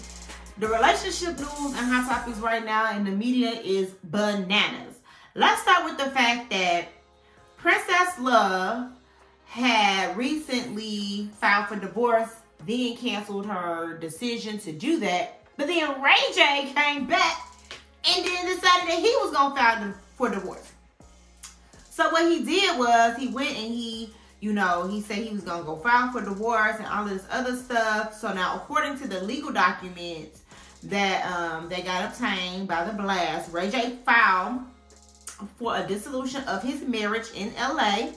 [0.59, 4.97] The relationship news and hot topics right now in the media is bananas.
[5.37, 6.89] Let's start with the fact that
[7.57, 8.91] Princess Love
[9.47, 12.35] had recently filed for divorce,
[12.67, 15.41] then canceled her decision to do that.
[15.57, 17.53] But then Ray J came back
[18.09, 20.73] and then decided that he was gonna file for divorce.
[21.91, 25.43] So what he did was he went and he, you know, he said he was
[25.43, 28.15] gonna go file for divorce and all this other stuff.
[28.19, 30.41] So now, according to the legal documents
[30.85, 34.63] that um they got obtained by the blast, Ray J filed
[35.59, 38.09] for a dissolution of his marriage in LA.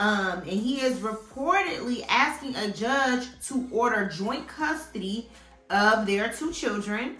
[0.00, 5.28] Um, and he is reportedly asking a judge to order joint custody
[5.68, 7.18] of their two children.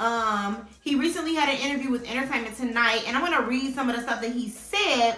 [0.00, 3.94] Um, he recently had an interview with Entertainment Tonight, and I'm gonna read some of
[3.94, 5.16] the stuff that he said.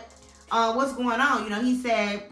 [0.53, 1.45] Uh, what's going on?
[1.45, 2.25] You know, he said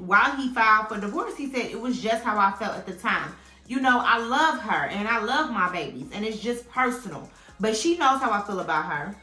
[0.00, 2.92] while he filed for divorce, he said it was just how I felt at the
[2.92, 3.32] time.
[3.66, 7.30] You know, I love her and I love my babies, and it's just personal.
[7.58, 9.16] But she knows how I feel about her.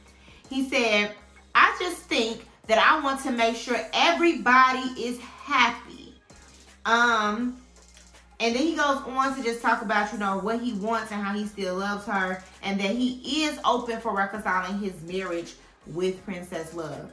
[0.49, 1.13] He said,
[1.53, 6.13] I just think that I want to make sure everybody is happy.
[6.85, 7.57] Um,
[8.39, 11.21] and then he goes on to just talk about, you know, what he wants and
[11.21, 15.53] how he still loves her, and that he is open for reconciling his marriage
[15.87, 17.11] with Princess Love.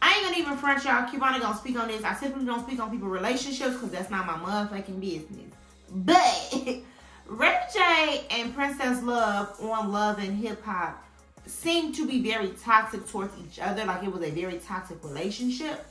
[0.00, 1.06] I ain't gonna even front y'all.
[1.08, 2.02] Cubana gonna speak on this.
[2.04, 5.52] I typically don't speak on people relationships because that's not my motherfucking business.
[5.94, 6.54] But
[7.26, 11.04] Ray J and Princess Love on Love and Hip Hop
[11.62, 13.84] seemed to be very toxic towards each other.
[13.84, 15.86] Like it was a very toxic relationship.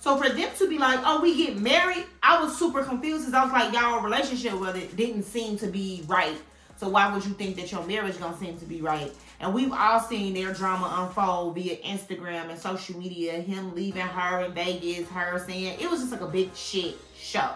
[0.00, 3.32] So for them to be like, oh, we get married, I was super confused because
[3.32, 6.36] I was like, y'all relationship well, it didn't seem to be right.
[6.76, 9.10] So why would you think that your marriage gonna seem to be right?
[9.40, 13.32] And we've all seen their drama unfold via Instagram and social media.
[13.32, 17.54] Him leaving her in Vegas, her saying it was just like a big shit show.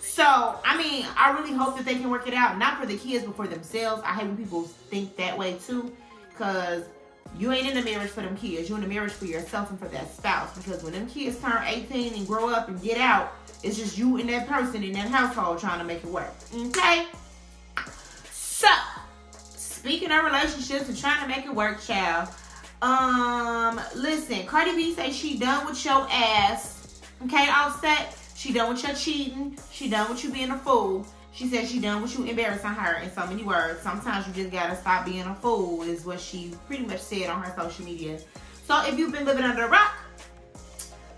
[0.00, 2.96] So I mean, I really hope that they can work it out, not for the
[2.96, 4.02] kids, but for themselves.
[4.04, 5.94] I hate when people think that way too,
[6.30, 6.84] because
[7.38, 8.68] you ain't in the marriage for them kids.
[8.68, 10.56] You're in the marriage for yourself and for that spouse.
[10.56, 14.18] Because when them kids turn 18 and grow up and get out, it's just you
[14.18, 16.32] and that person in that household trying to make it work.
[16.54, 17.06] Okay?
[18.30, 18.68] So,
[19.36, 22.28] speaking of relationships and trying to make it work, child.
[22.82, 27.00] Um, listen, Cardi B say she done with your ass.
[27.24, 28.16] Okay, Offset?
[28.36, 29.58] She done with your cheating.
[29.72, 31.06] She done with you being a fool.
[31.34, 33.82] She said she done with you embarrassing her in so many words.
[33.82, 37.42] Sometimes you just gotta stop being a fool, is what she pretty much said on
[37.42, 38.20] her social media.
[38.66, 39.96] So if you've been living under a rock,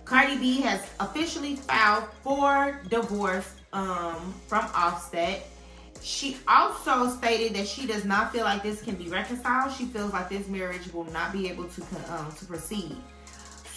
[0.07, 5.47] Cardi B has officially filed for divorce um, from Offset.
[6.01, 9.73] She also stated that she does not feel like this can be reconciled.
[9.73, 12.97] She feels like this marriage will not be able to um, to proceed.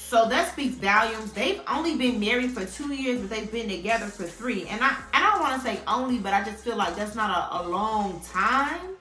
[0.10, 1.32] So that speaks volumes.
[1.34, 4.66] They've only been married for two years, but they've been together for three.
[4.66, 7.30] And I, I don't want to say only, but I just feel like that's not
[7.30, 8.96] a, a long time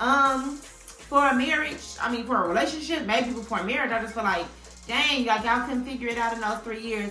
[0.00, 1.82] um, for a marriage.
[1.98, 3.90] I mean, for a relationship, maybe before marriage.
[3.90, 4.44] I just feel like,
[4.86, 7.10] dang, like y'all couldn't figure it out in those three years.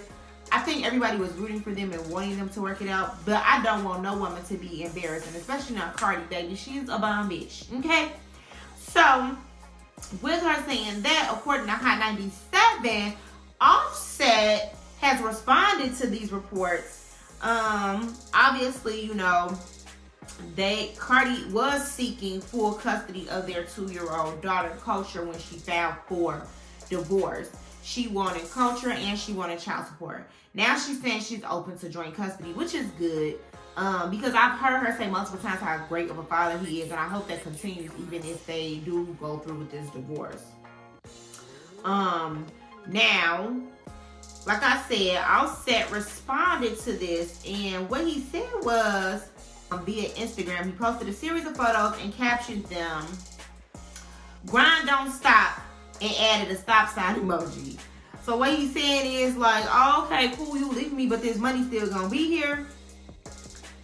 [0.51, 3.41] I think everybody was rooting for them and wanting them to work it out, but
[3.43, 6.53] I don't want no woman to be embarrassed, and especially not Cardi, baby.
[6.53, 7.65] She's a bomb bitch.
[7.79, 8.11] Okay,
[8.77, 9.35] so
[10.21, 13.15] with her saying that, according to Hot 97,
[13.61, 17.15] Offset has responded to these reports.
[17.41, 19.57] Um, obviously, you know,
[20.55, 26.41] they Cardi was seeking full custody of their two-year-old daughter, Culture, when she filed for
[26.89, 27.51] divorce.
[27.83, 30.29] She wanted Culture and she wanted child support.
[30.53, 33.39] Now she's saying she's open to joint custody, which is good.
[33.77, 36.91] Um, because I've heard her say multiple times how great of a father he is,
[36.91, 40.43] and I hope that continues even if they do go through with this divorce.
[41.85, 42.45] Um,
[42.91, 43.55] now,
[44.45, 49.27] like I said, Offset responded to this, and what he said was
[49.71, 53.05] um, via Instagram, he posted a series of photos and captioned them
[54.47, 55.59] "Grind don't stop"
[56.01, 57.77] and added a stop sign emoji.
[58.23, 61.63] So what he's saying is like, oh, okay, cool, you leave me, but this money
[61.63, 62.67] still gonna be here.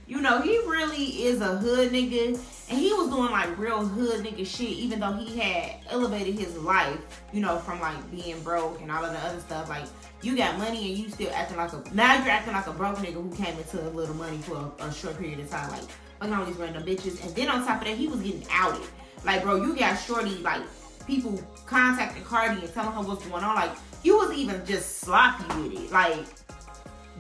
[0.08, 2.38] you know, he really is a hood nigga.
[2.68, 6.58] And he was doing like real hood nigga shit, even though he had elevated his
[6.58, 7.00] life,
[7.32, 9.70] you know, from like being broke and all of the other stuff.
[9.70, 9.86] Like,
[10.24, 12.98] you got money and you still acting like a, now you're acting like a broke
[12.98, 15.70] nigga who came into a little money for a, a short period of time.
[15.70, 15.84] Like,
[16.20, 17.24] fucking all these random bitches.
[17.24, 18.88] And then on top of that, he was getting outed.
[19.24, 20.62] Like, bro, you got Shorty, like,
[21.06, 23.56] people contacting Cardi and telling her what's going on.
[23.56, 23.72] Like,
[24.04, 25.92] you was even just sloppy with it.
[25.92, 26.26] Like,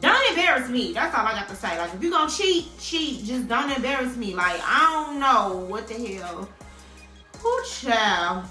[0.01, 0.93] don't embarrass me.
[0.93, 1.77] That's all I got to say.
[1.77, 3.23] Like, if you gonna cheat, cheat.
[3.23, 4.36] Just don't embarrass me.
[4.36, 6.49] Like, I don't know what the hell.
[7.39, 8.45] Who child?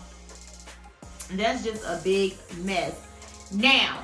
[1.33, 3.01] That's just a big mess.
[3.53, 4.01] Now,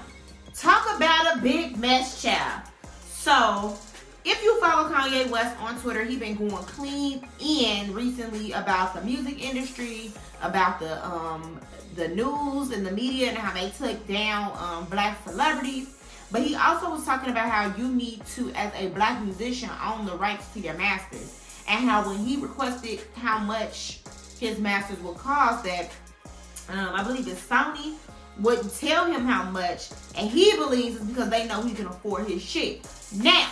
[0.55, 2.63] talk about a big mess, child.
[3.09, 3.77] So,
[4.25, 9.01] if you follow Kanye West on Twitter, he been going clean in recently about the
[9.03, 11.61] music industry, about the um
[11.97, 16.00] the news and the media and how they took down um, black celebrities.
[16.31, 20.07] But he also was talking about how you need to, as a black musician, own
[20.07, 21.37] the rights to your masters.
[21.69, 24.01] And how when he requested how much
[24.39, 25.91] his masters would cost, that
[26.69, 27.95] um, I believe it's Sony
[28.39, 29.91] wouldn't tell him how much.
[30.17, 32.87] And he believes it's because they know he can afford his shit.
[33.17, 33.51] Now,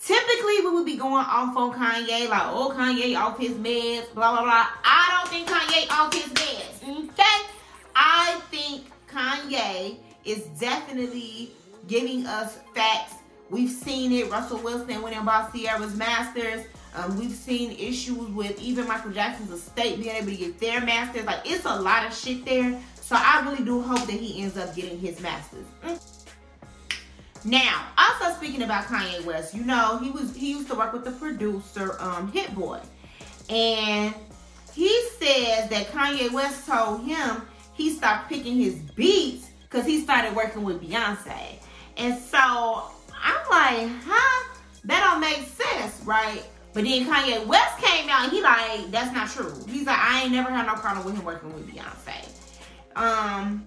[0.00, 4.32] typically we would be going off on Kanye, like, oh, Kanye off his meds, blah,
[4.32, 4.66] blah, blah.
[4.84, 7.48] I don't think Kanye off his meds, okay?
[7.94, 11.52] I think Kanye is definitely
[11.88, 13.14] giving us facts.
[13.50, 14.30] We've seen it.
[14.30, 16.66] Russell Wilson went and bought Ciara's Masters.
[16.94, 21.24] Um, we've seen issues with even Michael Jackson's estate being able to get their masters.
[21.24, 22.78] Like it's a lot of shit there.
[23.00, 25.66] So I really do hope that he ends up getting his masters.
[25.82, 26.24] Mm.
[27.44, 31.04] Now, also speaking about Kanye West, you know he was he used to work with
[31.04, 32.80] the producer um, Hit Boy,
[33.48, 34.12] and
[34.74, 37.42] he says that Kanye West told him
[37.74, 41.57] he stopped picking his beats because he started working with Beyonce.
[41.98, 44.44] And so I'm like, huh?
[44.84, 46.42] That don't make sense, right?
[46.72, 49.52] But then Kanye West came out and he like, that's not true.
[49.68, 52.28] He's like, I ain't never had no problem with him working with Beyonce.
[52.94, 53.66] Um,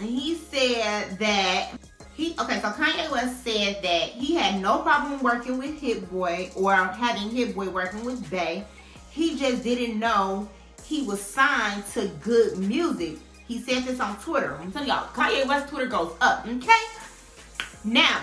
[0.00, 1.72] he said that
[2.14, 6.50] he okay, so Kanye West said that he had no problem working with Hit Boy
[6.56, 8.64] or having Hit Boy working with Bey.
[9.10, 10.48] He just didn't know
[10.84, 12.66] he was signed to G.O.O.D.
[12.66, 13.18] Music.
[13.46, 14.56] He said this on Twitter.
[14.60, 16.82] I'm telling y'all, Kanye West Twitter goes up, okay?
[17.86, 18.20] Now,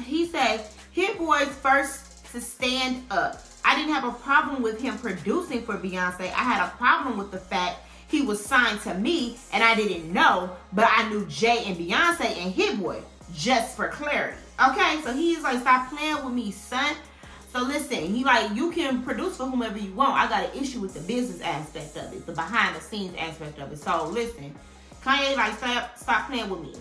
[0.00, 3.42] he said, Hit Boy's first to stand up.
[3.64, 6.20] I didn't have a problem with him producing for Beyonce.
[6.20, 10.12] I had a problem with the fact he was signed to me and I didn't
[10.12, 13.02] know, but I knew Jay and Beyonce and Hit Boy,
[13.34, 14.38] just for clarity.
[14.64, 16.94] Okay, so he's like, stop playing with me, son.
[17.52, 20.14] So listen, he like, you can produce for whomever you want.
[20.14, 23.58] I got an issue with the business aspect of it, the behind the scenes aspect
[23.58, 23.78] of it.
[23.78, 24.54] So listen,
[25.02, 26.74] Kanye like, stop, stop playing with me.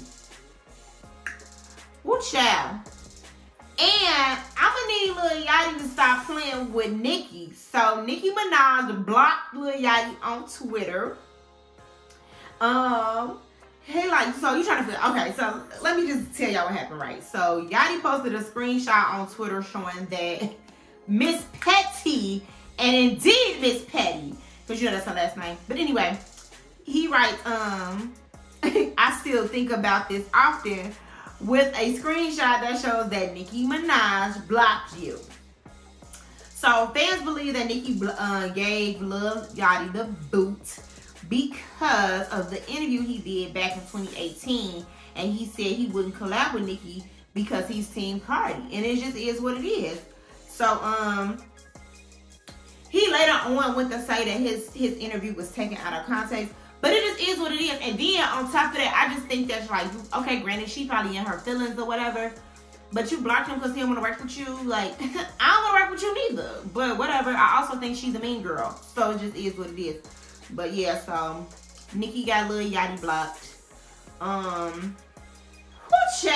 [2.03, 2.79] Woo child.
[3.81, 7.53] And I'm gonna need Lil Yachty to stop playing with Nicki.
[7.53, 11.17] So Nicki Minaj blocked Lil Yachty on Twitter.
[12.59, 13.39] Um,
[13.85, 15.31] hey, like, so you trying to feel okay?
[15.31, 17.23] So let me just tell y'all what happened, right?
[17.23, 20.51] So Yachty posted a screenshot on Twitter showing that
[21.07, 22.45] Miss Petty,
[22.77, 24.35] and indeed Miss Petty,
[24.67, 25.57] because you know that's her last name.
[25.69, 26.17] But anyway,
[26.83, 28.13] he writes, um,
[28.63, 30.93] I still think about this often
[31.41, 35.19] with a screenshot that shows that Nicki Minaj blocked you.
[36.59, 40.79] So fans believe that Nicki uh, gave Lil Yachty the boot
[41.29, 46.53] because of the interview he did back in 2018, and he said he wouldn't collab
[46.53, 50.01] with Nicki because he's Team Cardi, and it just is what it is.
[50.47, 51.41] So um,
[52.89, 56.53] he later on went to say that his his interview was taken out of context.
[56.81, 57.77] But it just is what it is.
[57.81, 59.87] And then on top of that, I just think that's like,
[60.17, 62.31] okay, granted, she probably in her feelings or whatever.
[62.91, 64.45] But you blocked him because he don't want to work with you.
[64.63, 66.49] Like, I don't want to work with you neither.
[66.73, 67.31] But whatever.
[67.31, 68.79] I also think she's a mean girl.
[68.95, 70.01] So it just is what it is.
[70.51, 71.45] But yeah, so
[71.93, 73.55] Nicki got Lil Yachty blocked.
[74.21, 74.95] Um,
[75.91, 76.29] whoo.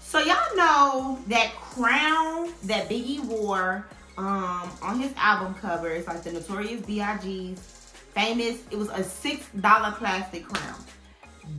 [0.00, 3.86] So y'all know that crown that Biggie wore
[4.16, 5.88] um on his album cover.
[5.88, 7.77] It's like the Notorious B.I.G.'s
[8.14, 8.62] famous.
[8.70, 10.80] It was a $6 plastic crown.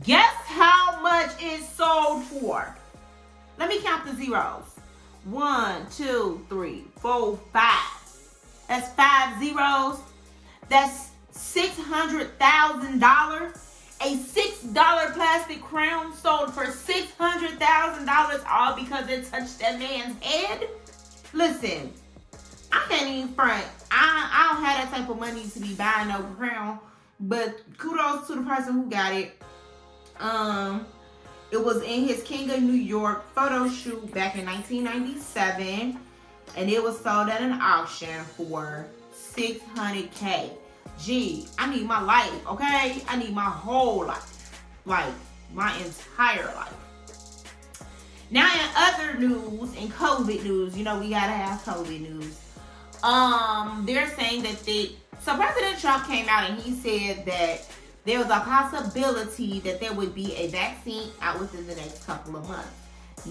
[0.04, 2.74] Guess how much it sold for?
[3.58, 4.64] Let me count the zeros.
[5.24, 7.98] One, two, three, four, five.
[8.68, 9.98] That's five zeros.
[10.68, 13.56] That's $600,000.
[14.02, 20.70] A $6 plastic crown sold for $600,000 all because it touched that man's head?
[21.34, 21.92] Listen,
[22.72, 23.66] I can't even front.
[23.90, 26.78] I, I don't have that type of money to be buying no crown.
[27.18, 29.40] But kudos to the person who got it.
[30.18, 30.86] Um,
[31.50, 35.98] it was in his King of New York photo shoot back in 1997.
[36.56, 40.50] and it was sold at an auction for 600k.
[40.98, 43.02] Gee, I need my life, okay?
[43.08, 44.52] I need my whole life,
[44.84, 45.12] like
[45.54, 46.74] my entire life.
[48.30, 52.38] Now, in other news, in COVID news, you know we gotta have COVID news.
[53.02, 57.68] Um, they're saying that they so President Trump came out and he said that
[58.04, 62.36] there was a possibility that there would be a vaccine out within the next couple
[62.36, 62.70] of months.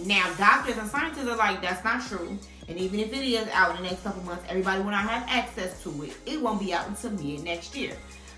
[0.06, 2.38] Now, doctors and scientists are like, that's not true.
[2.68, 5.26] And even if it is out in the next couple months, everybody will not have
[5.28, 6.16] access to it.
[6.28, 7.94] It won't be out until mid next year.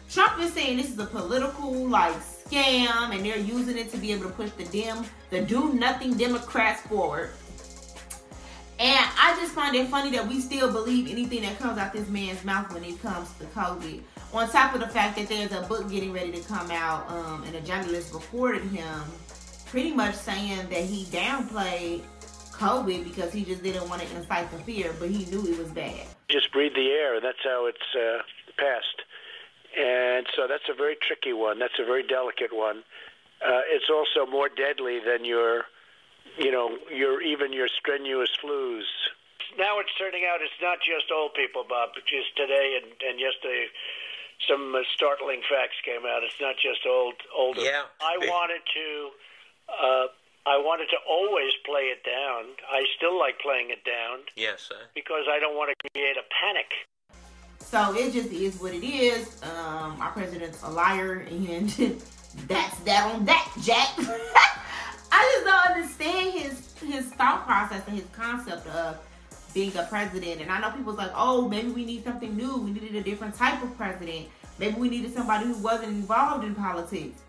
[0.09, 4.13] Trump is saying this is a political like scam, and they're using it to be
[4.13, 7.31] able to push the dem, the do nothing Democrats forward.
[8.81, 12.09] And I just find it funny that we still believe anything that comes out this
[12.09, 14.01] man's mouth when it comes to COVID.
[14.33, 17.43] On top of the fact that there's a book getting ready to come out, um,
[17.43, 19.01] and a journalist reported him
[19.67, 22.01] pretty much saying that he downplayed
[22.53, 25.69] COVID because he just didn't want to incite the fear, but he knew it was
[25.69, 26.07] bad.
[26.27, 27.13] Just breathe the air.
[27.15, 28.23] And that's how it's uh,
[28.57, 29.03] passed.
[29.77, 31.59] And so that's a very tricky one.
[31.59, 32.79] That's a very delicate one.
[33.45, 35.65] Uh, it's also more deadly than your,
[36.37, 38.83] you know, your even your strenuous flus.
[39.57, 41.89] Now it's turning out it's not just old people, Bob.
[42.07, 43.67] Just today and, and yesterday,
[44.47, 46.23] some uh, startling facts came out.
[46.23, 47.61] It's not just old older.
[47.61, 47.83] Yeah.
[47.99, 49.09] I wanted to.
[49.69, 50.07] Uh,
[50.43, 52.45] I wanted to always play it down.
[52.69, 54.75] I still like playing it down Yes, sir.
[54.95, 56.65] because I don't want to create a panic.
[57.59, 59.39] So it just is what it is.
[59.43, 61.69] Um, our president's a liar, and
[62.47, 63.89] that's that on that, Jack.
[65.11, 68.97] I just don't understand his his thought process and his concept of
[69.53, 70.41] being a president.
[70.41, 72.57] And I know people's like, oh, maybe we need something new.
[72.57, 74.27] We needed a different type of president.
[74.59, 77.21] Maybe we needed somebody who wasn't involved in politics.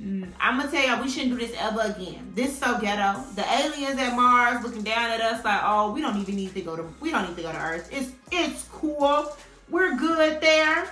[0.00, 2.32] Mm, I'm gonna tell y'all, we shouldn't do this ever again.
[2.34, 3.22] This is so ghetto.
[3.36, 6.60] The aliens at Mars looking down at us like, oh, we don't even need to
[6.60, 7.88] go to, we don't need to go to Earth.
[7.92, 9.36] It's it's cool.
[9.70, 10.88] We're good there.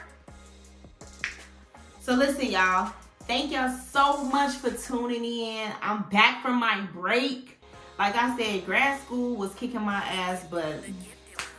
[2.00, 2.92] So listen, y'all.
[3.26, 5.70] Thank y'all so much for tuning in.
[5.80, 7.58] I'm back from my break.
[7.98, 10.80] Like I said, grad school was kicking my ass, but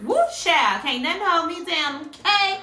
[0.01, 2.59] woo child, can't nothing hold me down, okay?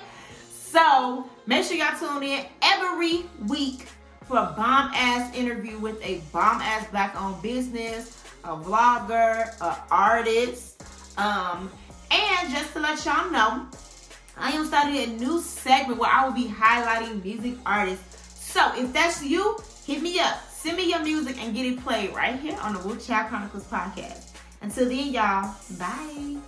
[0.49, 3.87] So make sure y'all tune in every week
[4.27, 9.83] for a bomb ass interview with a bomb ass black owned business, a vlogger, a
[9.91, 10.83] artist.
[11.17, 11.71] Um,
[12.11, 13.67] and just to let y'all know,
[14.37, 18.10] I am starting a new segment where I will be highlighting music artists.
[18.51, 20.43] So if that's you, hit me up.
[20.51, 23.65] Send me your music and get it played right here on the Woo Child Chronicles
[23.69, 24.33] podcast.
[24.61, 26.40] Until then, y'all, bye.